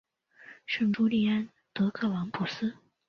[0.65, 2.73] 圣朱利安德克朗普斯。